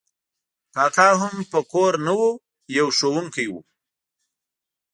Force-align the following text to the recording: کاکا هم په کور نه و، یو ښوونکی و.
کاکا 0.75 1.09
هم 1.21 1.35
په 1.51 1.59
کور 1.71 1.93
نه 2.05 2.13
و، 2.19 2.21
یو 2.77 2.87
ښوونکی 2.97 3.47
و. 3.51 3.53